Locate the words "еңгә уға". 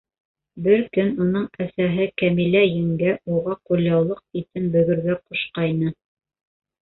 2.63-3.55